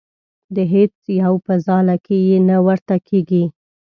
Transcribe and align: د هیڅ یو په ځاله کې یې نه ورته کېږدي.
د 0.55 0.57
هیڅ 0.73 0.93
یو 1.21 1.33
په 1.45 1.53
ځاله 1.65 1.95
کې 2.05 2.17
یې 2.27 2.37
نه 2.49 2.57
ورته 2.67 2.95
کېږدي. 3.07 3.43